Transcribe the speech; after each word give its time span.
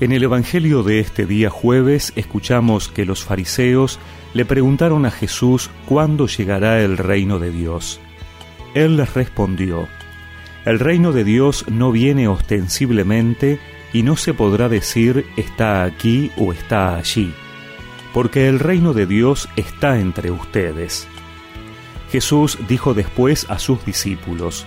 En 0.00 0.10
el 0.10 0.24
Evangelio 0.24 0.82
de 0.82 0.98
este 0.98 1.24
día 1.24 1.50
jueves 1.50 2.12
escuchamos 2.16 2.88
que 2.88 3.04
los 3.04 3.22
fariseos 3.22 4.00
le 4.34 4.44
preguntaron 4.44 5.06
a 5.06 5.12
Jesús 5.12 5.70
cuándo 5.86 6.26
llegará 6.26 6.80
el 6.80 6.98
reino 6.98 7.38
de 7.38 7.52
Dios. 7.52 8.00
Él 8.74 8.96
les 8.96 9.14
respondió, 9.14 9.86
El 10.64 10.80
reino 10.80 11.12
de 11.12 11.22
Dios 11.22 11.66
no 11.68 11.92
viene 11.92 12.26
ostensiblemente 12.26 13.60
y 13.92 14.02
no 14.02 14.16
se 14.16 14.34
podrá 14.34 14.68
decir 14.68 15.26
está 15.36 15.84
aquí 15.84 16.32
o 16.36 16.52
está 16.52 16.96
allí, 16.96 17.32
porque 18.12 18.48
el 18.48 18.58
reino 18.58 18.94
de 18.94 19.06
Dios 19.06 19.48
está 19.54 20.00
entre 20.00 20.32
ustedes. 20.32 21.06
Jesús 22.10 22.58
dijo 22.68 22.94
después 22.94 23.46
a 23.48 23.60
sus 23.60 23.84
discípulos, 23.86 24.66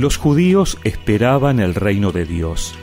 Los 0.00 0.16
judíos 0.16 0.78
esperaban 0.82 1.60
el 1.60 1.74
reino 1.74 2.10
de 2.10 2.24
Dios. 2.24 2.74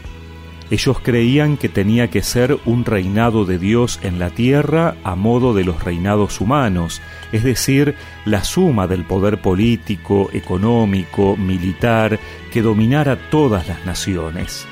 Ellos 0.69 0.99
creían 0.99 1.57
que 1.57 1.67
tenía 1.67 2.11
que 2.11 2.21
ser 2.21 2.59
un 2.63 2.85
reinado 2.85 3.43
de 3.43 3.57
Dios 3.57 3.99
en 4.03 4.19
la 4.19 4.29
tierra 4.29 4.95
a 5.03 5.15
modo 5.15 5.55
de 5.55 5.63
los 5.63 5.83
reinados 5.83 6.39
humanos, 6.39 7.01
es 7.31 7.43
decir, 7.43 7.95
la 8.25 8.43
suma 8.43 8.85
del 8.85 9.03
poder 9.03 9.41
político, 9.41 10.29
económico, 10.31 11.35
militar, 11.35 12.19
que 12.53 12.61
dominara 12.61 13.31
todas 13.31 13.67
las 13.67 13.83
naciones. 13.83 14.67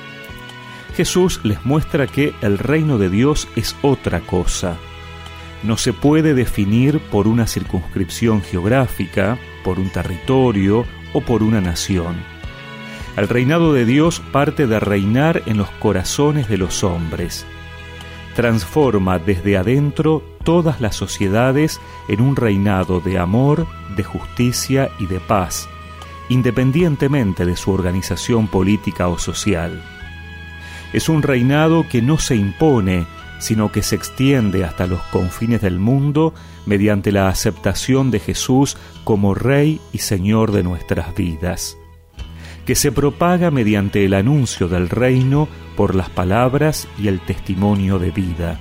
Jesús 0.96 1.40
les 1.44 1.66
muestra 1.66 2.06
que 2.06 2.36
el 2.44 2.60
reino 2.60 3.00
de 3.00 3.10
Dios 3.10 3.48
es 3.56 3.76
otra 3.82 4.20
cosa. 4.20 4.78
No 5.64 5.78
se 5.78 5.94
puede 5.94 6.36
definir 6.36 7.00
por 7.00 7.28
una 7.28 7.48
circunscripción 7.48 8.44
geográfica, 8.44 9.40
por 9.64 9.80
un 9.80 9.90
territorio 9.90 10.86
o 11.12 11.22
por 11.22 11.42
una 11.42 11.60
nación 11.60 12.35
el 13.18 13.30
reinado 13.30 13.74
de 13.74 13.86
Dios 13.86 14.20
parte 14.32 14.68
de 14.68 14.80
reinar 14.80 15.44
en 15.46 15.58
los 15.58 15.70
corazones 15.72 16.50
de 16.50 16.58
los 16.58 16.84
hombres. 16.84 17.46
Transforma 18.36 19.20
desde 19.20 19.58
adentro 19.58 20.22
todas 20.44 20.82
las 20.82 20.96
sociedades 20.96 21.80
en 22.10 22.22
un 22.22 22.36
reinado 22.36 23.00
de 23.00 23.18
amor, 23.18 23.68
de 23.96 24.04
justicia 24.04 24.90
y 25.00 25.08
de 25.08 25.22
paz, 25.22 25.70
independientemente 26.28 27.46
de 27.46 27.56
su 27.56 27.72
organización 27.72 28.48
política 28.48 29.08
o 29.08 29.18
social. 29.18 29.82
Es 30.92 31.08
un 31.08 31.22
reinado 31.22 31.88
que 31.90 32.02
no 32.02 32.18
se 32.18 32.36
impone, 32.36 33.08
sino 33.40 33.72
que 33.72 33.82
se 33.82 33.96
extiende 33.96 34.66
hasta 34.66 34.88
los 34.88 35.02
confines 35.04 35.62
del 35.62 35.80
mundo 35.80 36.34
mediante 36.66 37.14
la 37.14 37.30
aceptación 37.30 38.12
de 38.12 38.20
Jesús 38.20 38.78
como 39.06 39.34
Rey 39.34 39.80
y 39.94 40.00
Señor 40.00 40.52
de 40.52 40.64
nuestras 40.64 41.16
vidas 41.16 41.78
que 42.66 42.76
se 42.76 42.92
propaga 42.92 43.52
mediante 43.52 44.06
el 44.06 44.14
anuncio 44.14 44.68
del 44.68 44.90
reino 44.90 45.48
por 45.78 45.94
las 45.94 46.10
palabras 46.10 46.88
y 46.98 47.08
el 47.08 47.20
testimonio 47.20 48.00
de 48.00 48.12
vida. 48.12 48.60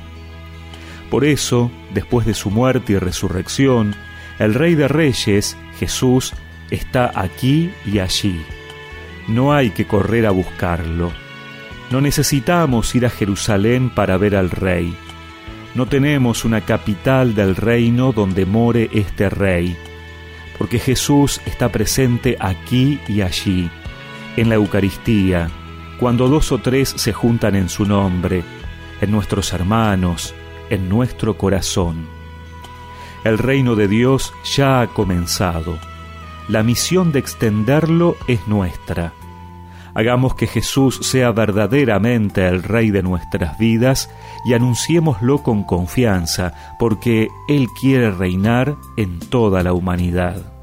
Por 1.10 1.24
eso, 1.24 1.70
después 1.92 2.26
de 2.26 2.34
su 2.34 2.50
muerte 2.50 2.92
y 2.94 2.98
resurrección, 2.98 3.94
el 4.38 4.52
Rey 4.52 4.74
de 4.74 4.88
Reyes, 4.88 5.56
Jesús, 5.78 6.34
está 6.70 7.12
aquí 7.14 7.70
y 7.86 7.98
allí. 7.98 8.40
No 9.26 9.54
hay 9.54 9.70
que 9.70 9.86
correr 9.86 10.26
a 10.26 10.32
buscarlo. 10.32 11.12
No 11.90 12.00
necesitamos 12.00 12.94
ir 12.94 13.06
a 13.06 13.10
Jerusalén 13.10 13.90
para 13.94 14.18
ver 14.18 14.36
al 14.36 14.50
Rey. 14.50 14.94
No 15.74 15.86
tenemos 15.86 16.44
una 16.44 16.60
capital 16.60 17.34
del 17.34 17.56
reino 17.56 18.12
donde 18.12 18.44
more 18.44 18.90
este 18.92 19.30
Rey, 19.30 19.76
porque 20.58 20.78
Jesús 20.78 21.40
está 21.46 21.70
presente 21.70 22.36
aquí 22.38 23.00
y 23.08 23.22
allí 23.22 23.70
en 24.36 24.48
la 24.48 24.56
Eucaristía, 24.56 25.50
cuando 25.98 26.28
dos 26.28 26.52
o 26.52 26.58
tres 26.58 26.92
se 26.96 27.12
juntan 27.12 27.54
en 27.54 27.68
su 27.68 27.86
nombre, 27.86 28.42
en 29.00 29.10
nuestros 29.10 29.52
hermanos, 29.52 30.34
en 30.70 30.88
nuestro 30.88 31.36
corazón. 31.36 32.06
El 33.24 33.38
reino 33.38 33.74
de 33.74 33.88
Dios 33.88 34.32
ya 34.54 34.80
ha 34.80 34.86
comenzado. 34.88 35.78
La 36.48 36.62
misión 36.62 37.12
de 37.12 37.20
extenderlo 37.20 38.16
es 38.28 38.46
nuestra. 38.46 39.12
Hagamos 39.94 40.34
que 40.34 40.46
Jesús 40.46 40.98
sea 41.02 41.30
verdaderamente 41.30 42.46
el 42.48 42.62
Rey 42.62 42.90
de 42.90 43.02
nuestras 43.02 43.56
vidas 43.58 44.10
y 44.44 44.52
anunciémoslo 44.52 45.42
con 45.42 45.62
confianza, 45.62 46.52
porque 46.78 47.28
Él 47.48 47.68
quiere 47.80 48.10
reinar 48.10 48.76
en 48.96 49.20
toda 49.20 49.62
la 49.62 49.72
humanidad. 49.72 50.53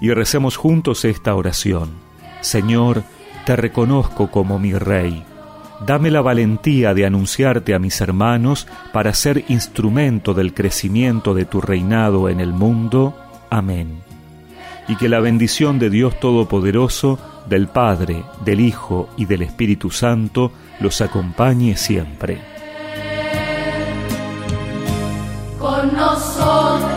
Y 0.00 0.12
recemos 0.12 0.56
juntos 0.56 1.04
esta 1.04 1.34
oración. 1.34 1.90
Señor, 2.40 3.02
te 3.44 3.56
reconozco 3.56 4.30
como 4.30 4.58
mi 4.58 4.72
Rey. 4.72 5.24
Dame 5.86 6.10
la 6.10 6.20
valentía 6.20 6.92
de 6.92 7.06
anunciarte 7.06 7.74
a 7.74 7.78
mis 7.78 8.00
hermanos 8.00 8.66
para 8.92 9.14
ser 9.14 9.44
instrumento 9.48 10.34
del 10.34 10.52
crecimiento 10.52 11.32
de 11.34 11.46
tu 11.46 11.60
reinado 11.60 12.28
en 12.28 12.40
el 12.40 12.52
mundo. 12.52 13.14
Amén. 13.48 14.02
Y 14.88 14.96
que 14.96 15.08
la 15.08 15.20
bendición 15.20 15.78
de 15.78 15.88
Dios 15.88 16.18
Todopoderoso, 16.20 17.18
del 17.48 17.68
Padre, 17.68 18.24
del 18.44 18.60
Hijo 18.60 19.08
y 19.16 19.24
del 19.24 19.42
Espíritu 19.42 19.90
Santo 19.90 20.52
los 20.80 21.00
acompañe 21.00 21.76
siempre. 21.76 22.38
Con 25.58 25.94
nosotros. 25.94 26.89